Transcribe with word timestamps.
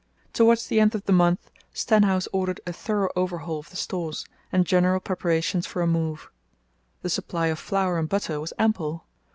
Towards 0.33 0.65
the 0.65 0.79
end 0.79 0.95
of 0.95 1.05
the 1.05 1.11
month 1.13 1.51
Stenhouse 1.75 2.27
ordered 2.33 2.59
a 2.65 2.73
thorough 2.73 3.11
overhaul 3.15 3.59
of 3.59 3.69
the 3.69 3.75
stores 3.75 4.25
and 4.51 4.65
general 4.65 4.99
preparations 4.99 5.67
for 5.67 5.83
a 5.83 5.85
move. 5.85 6.31
The 7.03 7.09
supply 7.11 7.49
of 7.49 7.59
flour 7.59 7.99
and 7.99 8.09
butter 8.09 8.39
was 8.39 8.51
ample. 8.57 9.05